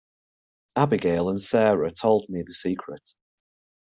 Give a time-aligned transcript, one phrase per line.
[0.75, 3.13] Abigail and Sara told me the secret.